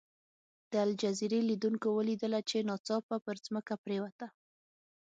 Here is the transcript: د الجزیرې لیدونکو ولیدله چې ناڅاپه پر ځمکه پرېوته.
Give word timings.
د 0.71 0.73
الجزیرې 0.87 1.39
لیدونکو 1.49 1.87
ولیدله 1.93 2.39
چې 2.49 2.57
ناڅاپه 2.69 3.15
پر 3.25 3.35
ځمکه 3.45 3.73
پرېوته. 3.83 4.27